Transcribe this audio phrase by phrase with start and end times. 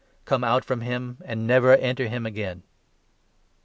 [0.25, 2.63] Come out from him and never enter him again."